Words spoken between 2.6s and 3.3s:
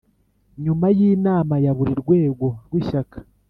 rw Ishyaka